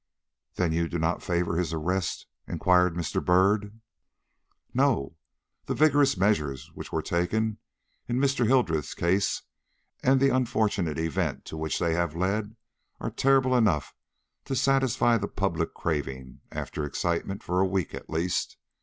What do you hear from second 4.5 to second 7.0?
"No. The vigorous measures which